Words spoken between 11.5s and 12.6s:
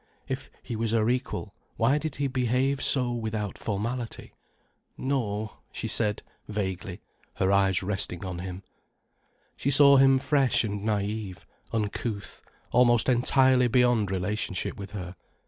uncouth,